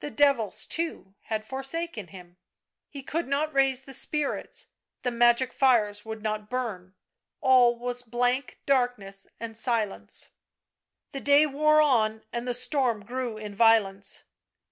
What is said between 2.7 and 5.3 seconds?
he could not raise the spirits, the